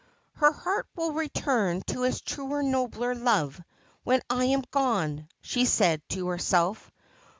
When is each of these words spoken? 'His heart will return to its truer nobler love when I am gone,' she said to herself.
'His 0.43 0.55
heart 0.55 0.87
will 0.95 1.11
return 1.11 1.83
to 1.85 2.05
its 2.05 2.21
truer 2.21 2.63
nobler 2.63 3.13
love 3.13 3.61
when 4.03 4.23
I 4.31 4.45
am 4.45 4.63
gone,' 4.71 5.29
she 5.41 5.65
said 5.65 6.01
to 6.09 6.29
herself. 6.29 6.89